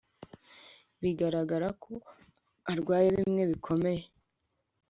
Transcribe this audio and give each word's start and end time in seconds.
bigararaga 1.01 1.67
ko 1.83 1.93
arwaye 2.71 3.09
bimwe 3.17 3.43
bikomeye, 3.51 4.03